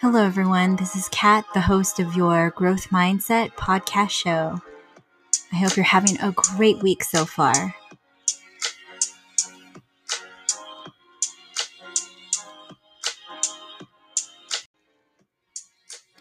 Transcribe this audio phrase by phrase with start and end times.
[0.00, 0.76] Hello, everyone.
[0.76, 4.62] This is Kat, the host of your Growth Mindset podcast show.
[5.52, 7.74] I hope you're having a great week so far.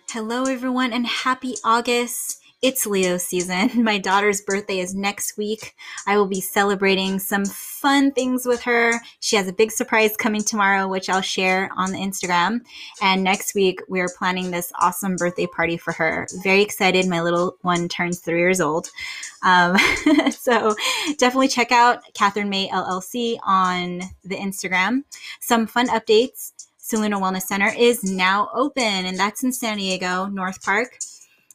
[0.10, 2.42] Hello, everyone, and happy August.
[2.62, 3.72] It's Leo season.
[3.86, 5.74] My daughter's birthday is next week.
[6.06, 7.46] I will be celebrating some
[7.80, 9.00] fun things with her.
[9.20, 12.62] She has a big surprise coming tomorrow, which I'll share on the Instagram.
[13.02, 16.28] And next week, we're planning this awesome birthday party for her.
[16.44, 17.08] Very excited.
[17.08, 18.90] My little one turns three years old.
[19.44, 19.78] Um,
[20.32, 20.76] so
[21.18, 25.04] definitely check out Catherine May LLC on the Instagram.
[25.40, 26.52] Some fun updates.
[26.80, 30.98] Saluna Wellness Center is now open, and that's in San Diego, North Park.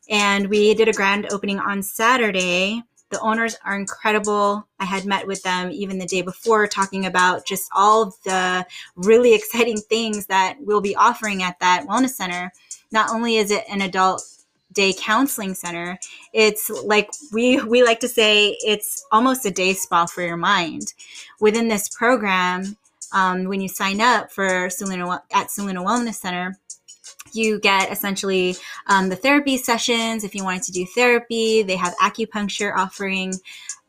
[0.09, 2.83] And we did a grand opening on Saturday.
[3.11, 4.67] The owners are incredible.
[4.81, 9.35] I had met with them even the day before talking about just all the really
[9.39, 12.53] exciting things that we'll be offering at that wellness center.
[12.91, 14.23] Not only is it an adult
[14.73, 15.99] day counseling center,
[16.33, 20.95] it's like we we like to say it's almost a day spa for your mind.
[21.41, 22.77] Within this program,
[23.13, 26.59] um, when you sign up for Saluna at Saluna Wellness Center,
[27.35, 30.25] you get essentially um, the therapy sessions.
[30.25, 33.35] If you wanted to do therapy, they have acupuncture offering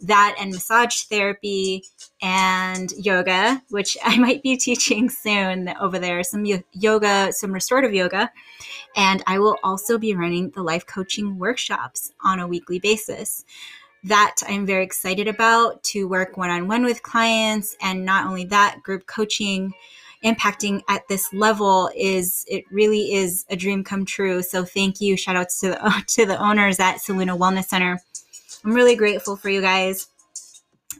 [0.01, 1.83] that and massage therapy
[2.21, 6.23] and yoga, which I might be teaching soon over there.
[6.23, 8.31] Some yoga, some restorative yoga.
[8.95, 13.43] And I will also be running the life coaching workshops on a weekly basis
[14.05, 17.75] that I'm very excited about to work one on one with clients.
[17.81, 19.73] And not only that, group coaching
[20.25, 24.41] impacting at this level is it really is a dream come true.
[24.41, 25.15] So thank you.
[25.15, 27.99] Shout outs to the to the owners at Saluna Wellness Center.
[28.63, 30.07] I'm really grateful for you guys.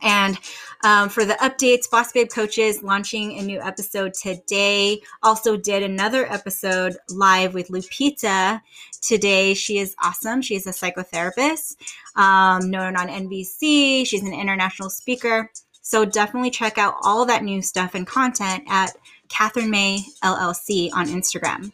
[0.01, 0.37] And
[0.83, 5.01] um, for the updates, Boss Babe Coaches launching a new episode today.
[5.23, 8.61] Also, did another episode live with Lupita
[9.01, 9.53] today.
[9.53, 10.41] She is awesome.
[10.41, 11.77] She's a psychotherapist
[12.15, 14.05] um, known on NBC.
[14.05, 15.49] She's an international speaker.
[15.81, 18.91] So, definitely check out all that new stuff and content at
[19.29, 21.71] Catherine May LLC on Instagram.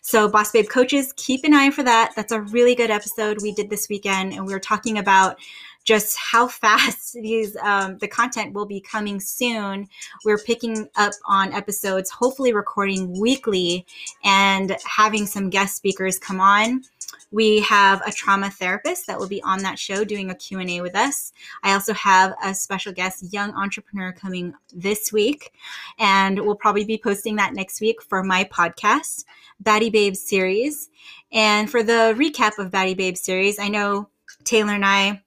[0.00, 2.12] So, Boss Babe Coaches, keep an eye for that.
[2.16, 5.38] That's a really good episode we did this weekend, and we were talking about
[5.84, 9.88] just how fast these um, the content will be coming soon.
[10.24, 13.86] We're picking up on episodes, hopefully recording weekly,
[14.24, 16.82] and having some guest speakers come on.
[17.30, 20.94] We have a trauma therapist that will be on that show doing a Q&A with
[20.94, 21.32] us.
[21.62, 25.52] I also have a special guest young entrepreneur coming this week
[25.98, 29.24] and we'll probably be posting that next week for my podcast,
[29.62, 30.88] Baddie Babes series.
[31.30, 34.08] And for the recap of Baddie Babes series, I know
[34.44, 35.22] Taylor and I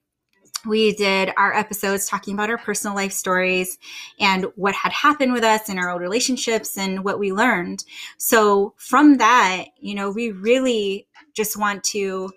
[0.65, 3.77] we did our episodes talking about our personal life stories
[4.19, 7.83] and what had happened with us in our old relationships and what we learned.
[8.17, 12.31] So from that, you know, we really just want to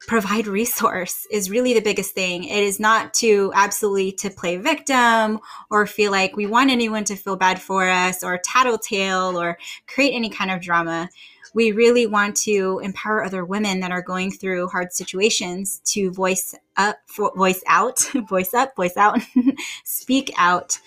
[0.00, 2.44] provide resource is really the biggest thing.
[2.44, 5.38] It is not to absolutely to play victim
[5.70, 10.12] or feel like we want anyone to feel bad for us or tattletale or create
[10.12, 11.08] any kind of drama
[11.54, 16.54] we really want to empower other women that are going through hard situations to voice
[16.76, 16.98] up,
[17.36, 19.20] voice out, voice up, voice out,
[19.84, 20.78] speak out,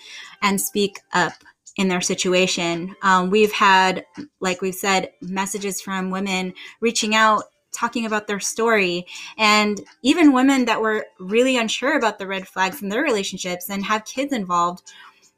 [0.42, 1.32] and speak up
[1.76, 2.94] in their situation.
[3.02, 4.04] Um, we've had,
[4.40, 9.04] like we've said, messages from women reaching out talking about their story
[9.36, 13.84] and even women that were really unsure about the red flags in their relationships and
[13.84, 14.82] have kids involved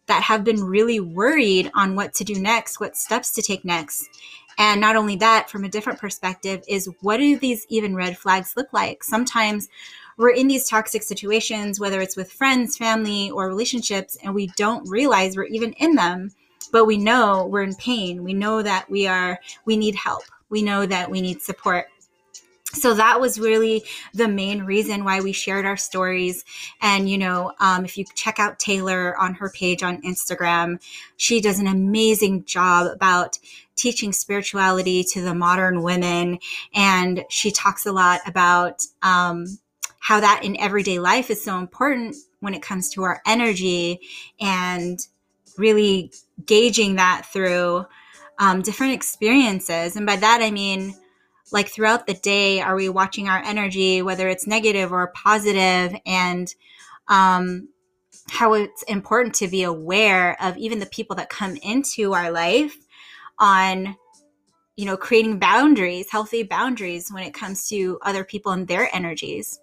[0.06, 4.08] that have been really worried on what to do next, what steps to take next.
[4.56, 8.54] And not only that, from a different perspective, is what do these even red flags
[8.56, 9.04] look like?
[9.04, 9.68] Sometimes
[10.18, 14.88] we're in these toxic situations, whether it's with friends, family, or relationships, and we don't
[14.88, 16.32] realize we're even in them,
[16.70, 18.22] but we know we're in pain.
[18.22, 20.24] We know that we are, we need help.
[20.50, 21.86] We know that we need support
[22.74, 26.44] so that was really the main reason why we shared our stories
[26.82, 30.78] and you know um, if you check out taylor on her page on instagram
[31.16, 33.38] she does an amazing job about
[33.74, 36.38] teaching spirituality to the modern women
[36.74, 39.46] and she talks a lot about um,
[39.98, 44.00] how that in everyday life is so important when it comes to our energy
[44.40, 45.00] and
[45.56, 46.12] really
[46.46, 47.84] gauging that through
[48.38, 49.96] um, different experiences.
[49.96, 50.94] And by that i mean
[51.50, 55.98] like throughout the day are we watching our energy whether it's negative or positive?
[56.06, 56.54] And
[57.08, 57.68] um,
[58.30, 62.76] how it's important to be aware of even the people that come into our life
[63.38, 63.96] on
[64.76, 69.60] you know creating boundaries healthy boundaries when it comes to other people and their energies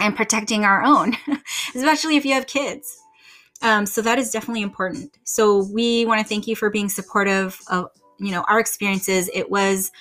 [0.00, 1.16] and protecting our own
[1.74, 2.98] especially if you have kids
[3.62, 7.58] um, so that is definitely important so we want to thank you for being supportive
[7.68, 7.88] of
[8.18, 9.92] you know, our experiences, it was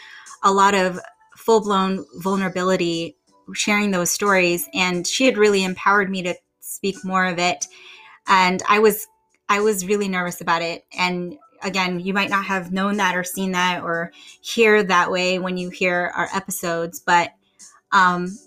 [0.44, 1.00] a lot of
[1.36, 3.18] full blown vulnerability,
[3.54, 4.68] sharing those stories.
[4.74, 7.66] And she had really empowered me to speak more of it.
[8.28, 9.08] And I was,
[9.50, 10.86] I was really nervous about it.
[10.98, 14.12] And again, you might not have known that or seen that or
[14.42, 17.32] hear that way when you hear our episodes, but
[17.92, 18.38] um,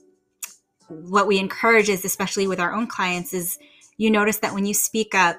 [0.88, 3.58] what we encourage is, especially with our own clients, is
[3.96, 5.36] you notice that when you speak up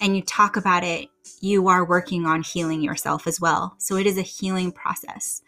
[0.00, 1.08] and you talk about it,
[1.40, 3.74] you are working on healing yourself as well.
[3.78, 5.42] So it is a healing process.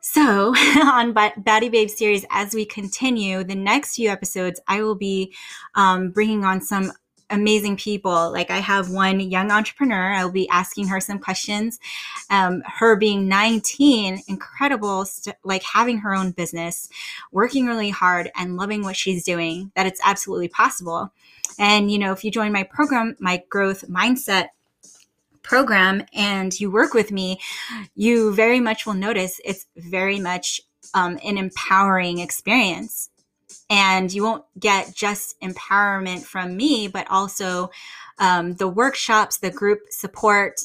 [0.00, 5.34] So, on Baddie Babe series, as we continue the next few episodes, I will be
[5.74, 6.92] um, bringing on some
[7.30, 8.32] amazing people.
[8.32, 10.12] Like I have one young entrepreneur.
[10.12, 11.78] I'll be asking her some questions.
[12.30, 16.88] Um, her being 19, incredible, st- like having her own business,
[17.32, 21.12] working really hard and loving what she's doing, that it's absolutely possible.
[21.58, 24.48] And, you know, if you join my program, my growth mindset
[25.42, 27.40] program, and you work with me,
[27.94, 30.60] you very much will notice it's very much
[30.94, 33.10] um, an empowering experience
[33.70, 37.70] and you won't get just empowerment from me but also
[38.18, 40.60] um, the workshops the group support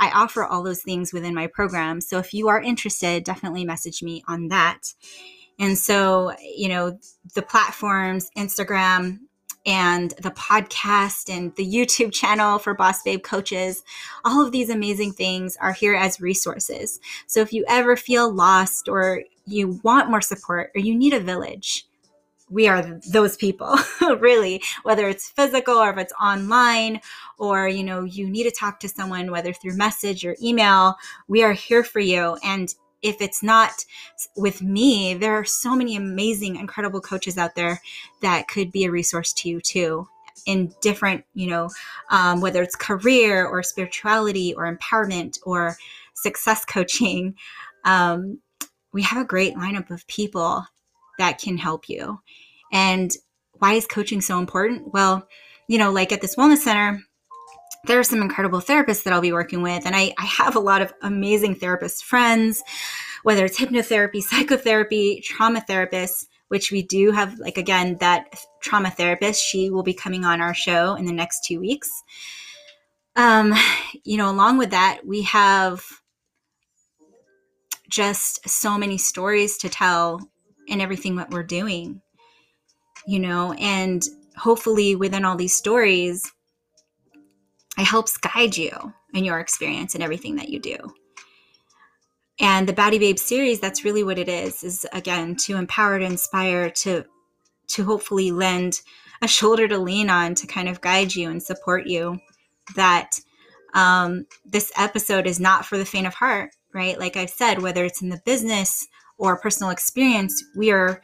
[0.00, 4.02] i offer all those things within my program so if you are interested definitely message
[4.02, 4.94] me on that
[5.58, 6.98] and so you know
[7.34, 9.18] the platforms instagram
[9.66, 13.82] and the podcast and the YouTube channel for Boss Babe coaches.
[14.24, 17.00] All of these amazing things are here as resources.
[17.26, 21.20] So if you ever feel lost or you want more support or you need a
[21.20, 21.86] village,
[22.50, 23.76] we are those people
[24.18, 24.62] really.
[24.82, 27.00] Whether it's physical or if it's online
[27.38, 30.96] or you know you need to talk to someone whether through message or email
[31.28, 32.38] we are here for you.
[32.44, 33.84] And if it's not
[34.36, 37.80] with me there are so many amazing incredible coaches out there
[38.22, 40.08] that could be a resource to you too
[40.46, 41.70] in different you know
[42.10, 45.76] um, whether it's career or spirituality or empowerment or
[46.14, 47.34] success coaching.
[47.86, 48.40] Um,
[48.94, 50.64] we have a great lineup of people
[51.18, 52.20] that can help you.
[52.72, 53.10] And
[53.52, 54.92] why is coaching so important?
[54.92, 55.28] Well,
[55.68, 57.00] you know, like at this wellness center,
[57.86, 59.86] there are some incredible therapists that I'll be working with.
[59.86, 62.62] And I, I have a lot of amazing therapist friends,
[63.22, 69.42] whether it's hypnotherapy, psychotherapy, trauma therapists, which we do have, like, again, that trauma therapist.
[69.42, 71.90] She will be coming on our show in the next two weeks.
[73.16, 73.54] Um,
[74.02, 75.84] you know, along with that, we have
[77.88, 80.20] just so many stories to tell
[80.68, 82.00] in everything that we're doing,
[83.06, 84.04] you know, and
[84.36, 86.32] hopefully within all these stories,
[87.78, 88.70] it helps guide you
[89.12, 90.76] in your experience and everything that you do.
[92.40, 96.04] And the Baddie Babe series, that's really what it is, is again to empower, to
[96.04, 97.04] inspire, to
[97.66, 98.80] to hopefully lend
[99.22, 102.18] a shoulder to lean on to kind of guide you and support you.
[102.74, 103.20] That
[103.74, 106.98] um, this episode is not for the faint of heart, right?
[106.98, 108.86] Like I've said, whether it's in the business
[109.18, 111.02] or personal experience, we are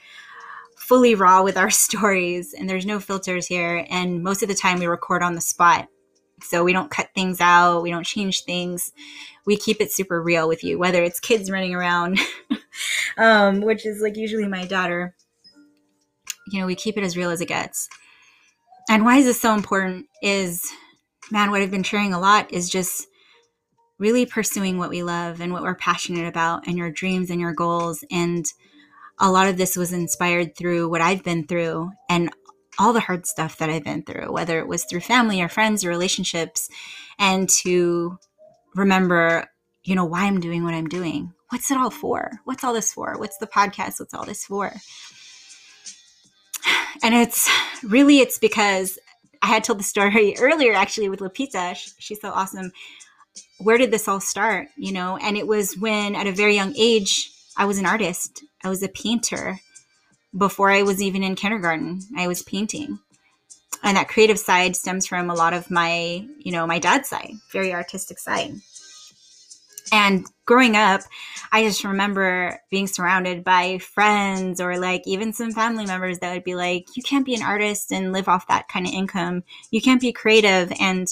[0.77, 3.87] fully raw with our stories and there's no filters here.
[3.91, 5.89] And most of the time we record on the spot.
[6.43, 8.93] So we don't cut things out, we don't change things.
[9.45, 12.19] We keep it super real with you, whether it's kids running around,
[13.19, 15.15] um, which is like usually my daughter.
[16.51, 17.89] You know, we keep it as real as it gets.
[18.89, 20.67] And why is this so important is,
[21.31, 23.07] man, what I've been sharing a lot is just
[24.00, 27.52] really pursuing what we love and what we're passionate about and your dreams and your
[27.52, 28.02] goals.
[28.11, 28.47] And
[29.19, 32.30] a lot of this was inspired through what I've been through and
[32.78, 35.85] all the hard stuff that I've been through, whether it was through family or friends
[35.85, 36.71] or relationships,
[37.19, 38.19] and to
[38.75, 39.47] remember,
[39.85, 41.35] you know, why I'm doing what I'm doing.
[41.50, 42.30] What's it all for?
[42.45, 43.19] What's all this for?
[43.19, 44.00] What's the podcast?
[44.00, 44.73] What's all this for?
[47.02, 47.50] And it's
[47.83, 48.99] really, it's because
[49.42, 51.76] I had told the story earlier actually with Lupita.
[51.99, 52.73] She's so awesome
[53.61, 54.69] where did this all start?
[54.76, 58.43] You know, and it was when at a very young age, I was an artist.
[58.64, 59.61] I was a painter.
[60.37, 63.00] Before I was even in kindergarten, I was painting.
[63.83, 67.33] And that creative side stems from a lot of my, you know, my dad's side,
[67.52, 68.52] very artistic side.
[69.93, 71.00] And growing up,
[71.50, 76.45] I just remember being surrounded by friends or like even some family members that would
[76.45, 79.43] be like, you can't be an artist and live off that kind of income.
[79.71, 80.73] You can't be creative.
[80.79, 81.09] And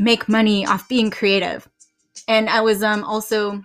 [0.00, 1.68] make money off being creative.
[2.26, 3.62] And I was um, also,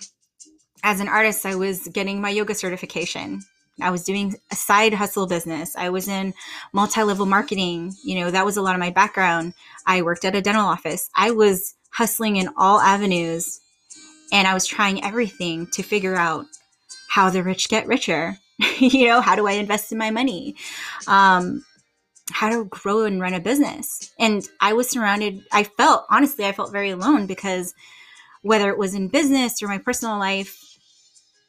[0.84, 3.42] as an artist, I was getting my yoga certification.
[3.82, 5.76] I was doing a side hustle business.
[5.76, 6.34] I was in
[6.74, 7.94] multi level marketing.
[8.04, 9.54] You know, that was a lot of my background.
[9.88, 11.10] I worked at a dental office.
[11.16, 13.62] I was hustling in all avenues
[14.32, 16.46] and I was trying everything to figure out
[17.10, 18.38] how the rich get richer.
[18.80, 20.56] you know, how do I invest in my money?
[21.08, 21.64] Um,
[22.32, 24.12] how to grow and run a business.
[24.20, 27.74] And I was surrounded, I felt, honestly, I felt very alone because
[28.42, 30.60] whether it was in business or my personal life,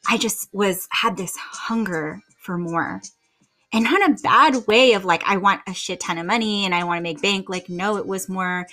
[0.07, 3.01] I just was had this hunger for more.
[3.73, 6.73] And not a bad way of like, I want a shit ton of money and
[6.73, 7.49] I want to make bank.
[7.49, 8.65] Like, no, it was more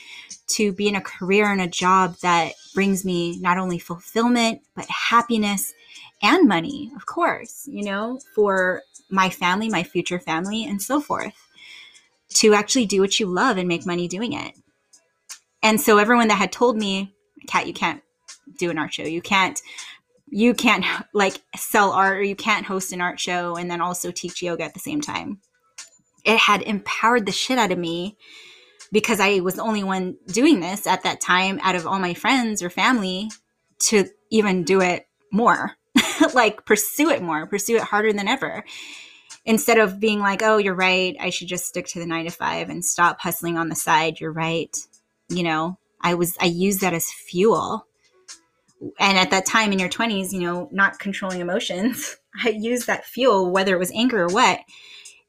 [0.49, 4.87] to be in a career and a job that brings me not only fulfillment, but
[4.89, 5.75] happiness
[6.23, 11.35] and money, of course, you know, for my family, my future family, and so forth.
[12.35, 14.55] To actually do what you love and make money doing it.
[15.63, 17.15] And so everyone that had told me,
[17.47, 18.03] Kat, you can't
[18.59, 19.05] do an art show.
[19.05, 19.61] You can't
[20.29, 24.11] you can't like sell art or you can't host an art show and then also
[24.11, 25.41] teach yoga at the same time.
[26.25, 28.17] It had empowered the shit out of me
[28.93, 32.15] because I was the only one doing this at that time out of all my
[32.15, 33.31] friends or family
[33.81, 35.73] to even do it more.
[36.35, 38.65] like pursue it more, pursue it harder than ever.
[39.47, 42.31] Instead of being like, oh, you're right, I should just stick to the nine to
[42.31, 44.19] five and stop hustling on the side.
[44.19, 44.75] You're right.
[45.29, 47.87] You know, I was, I used that as fuel
[48.99, 53.05] and at that time in your 20s you know not controlling emotions i used that
[53.05, 54.61] fuel whether it was anger or what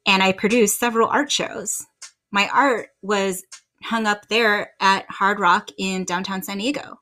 [0.06, 1.86] and i produced several art shows
[2.30, 3.44] my art was
[3.82, 7.00] hung up there at hard rock in downtown san diego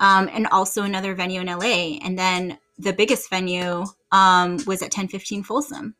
[0.00, 4.86] um, and also another venue in la and then the biggest venue um, was at
[4.86, 5.94] 1015 folsom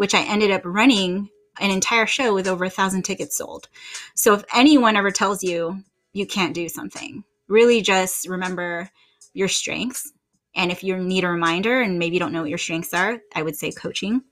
[0.00, 1.28] which i ended up running
[1.60, 3.68] an entire show with over a thousand tickets sold
[4.14, 8.90] so if anyone ever tells you you can't do something really just remember
[9.34, 10.12] your strengths.
[10.54, 13.18] And if you need a reminder and maybe you don't know what your strengths are,
[13.34, 14.22] I would say coaching.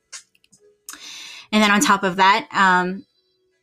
[1.52, 3.04] And then on top of that, um,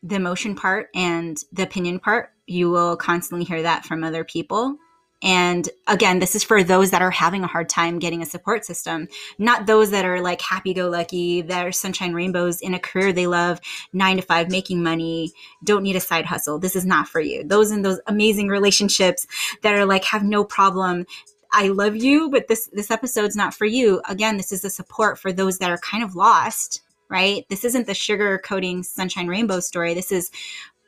[0.03, 4.77] the emotion part and the opinion part, you will constantly hear that from other people.
[5.22, 8.65] And again, this is for those that are having a hard time getting a support
[8.65, 9.07] system,
[9.38, 13.13] not those that are like happy go lucky, that are sunshine rainbows in a career
[13.13, 13.60] they love,
[13.93, 15.31] nine to five, making money,
[15.63, 16.60] don't need a side hustle.
[16.60, 17.43] This is not for you.
[17.43, 19.25] Those in those amazing relationships
[19.63, 21.05] that are like have no problem.
[21.51, 24.01] I love you, but this this episode's not for you.
[24.10, 27.45] Again, this is a support for those that are kind of lost, right?
[27.50, 29.93] This isn't the sugar coating sunshine rainbow story.
[29.93, 30.29] This is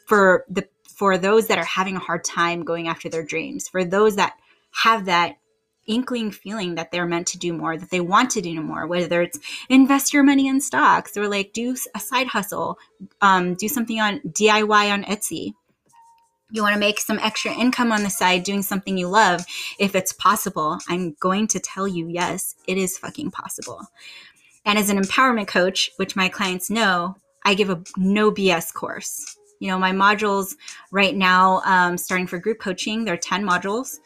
[0.05, 0.67] for the
[0.97, 4.33] for those that are having a hard time going after their dreams, for those that
[4.83, 5.37] have that
[5.85, 9.21] inkling feeling that they're meant to do more, that they want to do more, whether
[9.21, 9.39] it's
[9.69, 12.79] invest your money in stocks or like do a side hustle,
[13.21, 15.53] um, do something on DIY on Etsy.
[16.49, 19.45] You want to make some extra income on the side doing something you love.
[19.77, 23.81] If it's possible, I'm going to tell you, yes, it is fucking possible.
[24.65, 29.36] And as an empowerment coach, which my clients know, I give a no BS course
[29.59, 30.55] you know my modules
[30.91, 33.97] right now um, starting for group coaching there are 10 modules.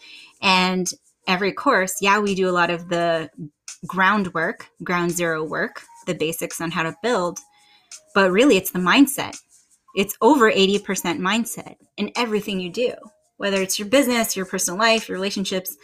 [0.41, 0.89] And
[1.27, 3.29] every course yeah we do a lot of the
[3.87, 7.39] groundwork ground zero work the basics on how to build.
[8.13, 9.37] But really it's the mindset.
[9.95, 10.79] It's over 80%
[11.19, 12.93] mindset in everything you do
[13.37, 15.75] whether it's your business your personal life your relationships.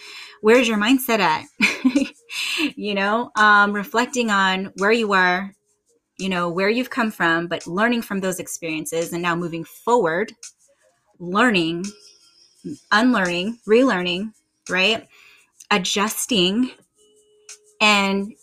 [0.42, 1.46] Where's your mindset at?
[2.76, 5.54] You know um, reflecting on where you are
[6.18, 10.34] you know, where you've come from, but learning from those experiences and now moving forward,
[11.20, 11.86] learning,
[12.92, 14.34] unlearning, relearning,
[14.70, 15.08] right?
[15.70, 16.72] Adjusting
[17.82, 18.34] and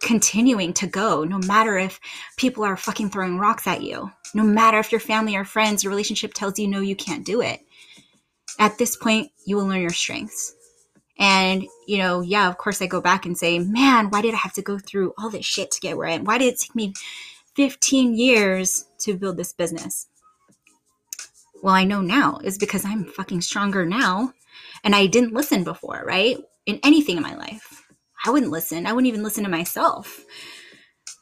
[0.00, 2.00] continuing to go no matter if
[2.36, 5.90] people are fucking throwing rocks at you no matter if your family or friends your
[5.90, 7.60] relationship tells you no you can't do it
[8.60, 10.54] at this point you will learn your strengths
[11.18, 14.36] and you know yeah of course i go back and say man why did i
[14.36, 16.60] have to go through all this shit to get where i am why did it
[16.60, 16.92] take me
[17.58, 20.06] 15 years to build this business.
[21.60, 24.32] Well, I know now is because I'm fucking stronger now
[24.84, 26.38] and I didn't listen before, right?
[26.66, 27.82] In anything in my life.
[28.24, 28.86] I wouldn't listen.
[28.86, 30.24] I wouldn't even listen to myself.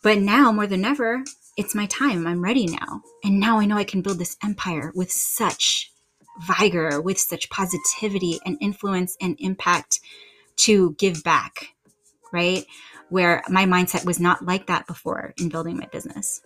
[0.02, 1.24] But now more than ever,
[1.56, 2.26] it's my time.
[2.26, 3.00] I'm ready now.
[3.24, 5.90] And now I know I can build this empire with such
[6.40, 10.00] vigor, with such positivity and influence and impact
[10.56, 11.74] to give back,
[12.32, 12.64] right?
[13.08, 16.40] where my mindset was not like that before in building my business.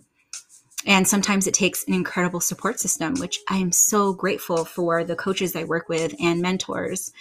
[0.86, 5.16] And sometimes it takes an incredible support system, which I am so grateful for the
[5.16, 7.12] coaches I work with and mentors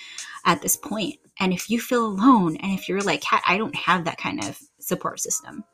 [0.46, 1.20] at this point.
[1.42, 4.58] And if you feel alone and if you're like, I don't have that kind of
[4.80, 5.66] support system,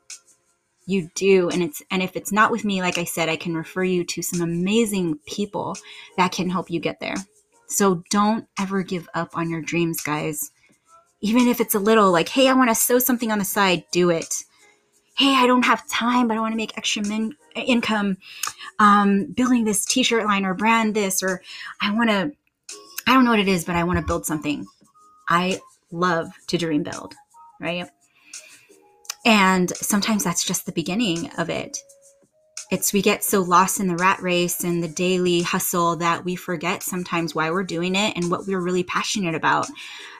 [0.86, 1.50] you do.
[1.50, 4.04] And it's, and if it's not with me, like I said, I can refer you
[4.04, 5.76] to some amazing people
[6.16, 7.16] that can help you get there.
[7.68, 10.52] So don't ever give up on your dreams, guys
[11.20, 13.84] even if it's a little like, hey, I want to sew something on the side,
[13.90, 14.44] do it.
[15.16, 18.18] Hey, I don't have time, but I want to make extra min- income
[18.78, 21.42] um, building this t shirt line or brand this, or
[21.80, 22.32] I want to,
[23.06, 24.66] I don't know what it is, but I want to build something.
[25.28, 27.14] I love to dream build,
[27.60, 27.88] right?
[29.26, 31.76] And sometimes that's just the beginning of it.
[32.70, 36.34] it's we get so lost in the rat race and the daily hustle that we
[36.36, 39.66] forget sometimes why we're doing it and what we're really passionate about.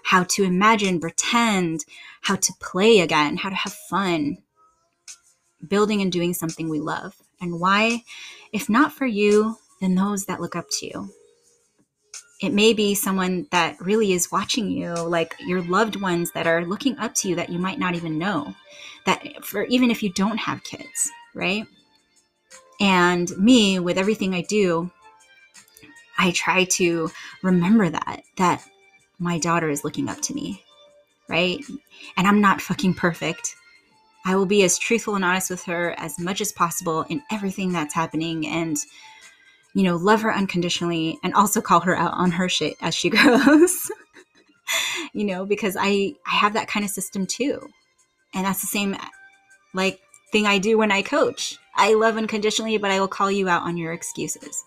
[0.05, 1.85] How to imagine pretend
[2.23, 4.39] how to play again how to have fun
[5.67, 7.15] building and doing something we love.
[7.41, 8.03] And why
[8.53, 11.11] if not for you then those that look up to you
[12.43, 16.67] it may be someone that really is watching you like your loved ones that are
[16.67, 18.55] looking up to you that you might not even know
[19.07, 21.67] that for even if you don't have kids right
[22.81, 24.91] and me, with everything I do,
[26.19, 27.11] I try to
[27.43, 28.65] remember that, that
[29.19, 30.63] my daughter is looking up to me,
[31.29, 31.61] right?
[32.17, 33.55] And I'm not fucking perfect.
[34.25, 37.73] I will be as truthful and honest with her as much as possible in everything
[37.73, 38.77] that's happening and,
[39.77, 43.11] you know, love her unconditionally and also call her out on her shit as she
[43.11, 43.91] grows.
[45.13, 47.61] you know, because I I have that kind of system too.
[48.33, 48.97] And that's the same
[49.75, 50.01] like
[50.33, 51.59] thing I do when I coach.
[51.75, 54.65] I love unconditionally, but I will call you out on your excuses.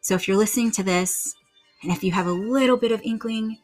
[0.00, 1.34] So if you're listening to this,
[1.82, 3.58] and if you have a little bit of inkling,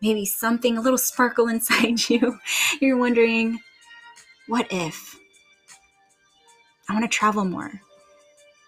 [0.00, 2.38] maybe something, a little sparkle inside you,
[2.80, 3.60] you're wondering,
[4.46, 5.18] what if?
[6.88, 7.82] I want to travel more.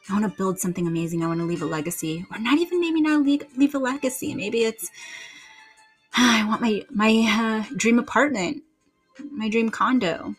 [0.08, 1.22] I want to build something amazing.
[1.22, 4.34] I want to leave a legacy, or not even maybe not leave, leave a legacy.
[4.34, 4.90] Maybe it's
[6.16, 8.62] I want my my uh, dream apartment,
[9.30, 10.34] my dream condo.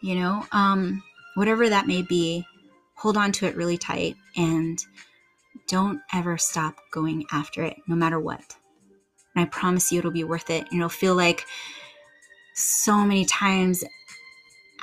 [0.00, 1.02] You know, um,
[1.34, 2.46] whatever that may be,
[2.94, 4.78] hold on to it really tight and
[5.66, 8.56] don't ever stop going after it, no matter what.
[9.34, 10.66] And I promise you it'll be worth it.
[10.70, 11.46] And it'll feel like
[12.54, 13.82] so many times,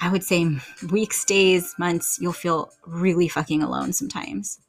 [0.01, 0.50] I would say
[0.89, 4.60] weeks, days, months, you'll feel really fucking alone sometimes.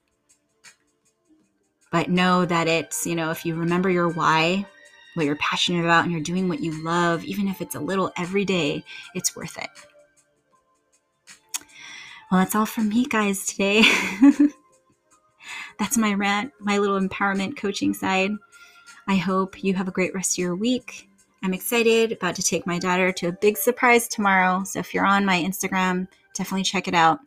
[1.90, 4.66] But know that it's, you know, if you remember your why,
[5.14, 8.12] what you're passionate about, and you're doing what you love, even if it's a little
[8.16, 8.84] every day,
[9.14, 9.70] it's worth it.
[12.30, 13.82] Well, that's all from me, guys, today.
[15.78, 18.32] that's my rant, my little empowerment coaching side.
[19.06, 21.08] I hope you have a great rest of your week.
[21.44, 24.62] I'm excited, about to take my daughter to a big surprise tomorrow.
[24.64, 27.18] So if you're on my Instagram, definitely check it out.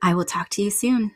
[0.00, 1.12] I will talk to you soon.